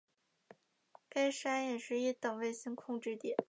[1.09, 3.37] 该山也是一等卫星控制点。